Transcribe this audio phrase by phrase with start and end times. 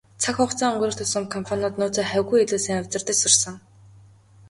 [0.21, 3.55] Цаг хугацаа өнгөрөх тусам компаниуд нөөцөө хавьгүй илүү сайн удирдаж сурсан.